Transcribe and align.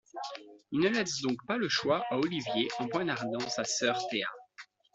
Il 0.71 0.79
ne 0.79 0.89
laisse 0.89 1.21
donc 1.21 1.37
pas 1.45 1.57
le 1.57 1.69
choix 1.69 2.03
à 2.09 2.17
Oliver 2.17 2.67
en 2.79 2.87
poignardant 2.87 3.47
sa 3.49 3.63
sœur 3.63 3.99
Thea. 4.09 4.29